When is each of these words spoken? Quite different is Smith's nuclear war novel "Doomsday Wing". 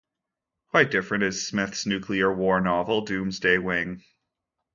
Quite 0.71 0.89
different 0.89 1.25
is 1.25 1.45
Smith's 1.47 1.85
nuclear 1.85 2.33
war 2.33 2.59
novel 2.59 3.01
"Doomsday 3.05 3.59
Wing". 3.59 4.03